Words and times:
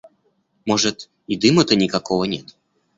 Может, 0.65 1.11
и 1.27 1.37
дыма-то 1.37 1.75
никакого 1.75 2.23
нет. 2.23 2.55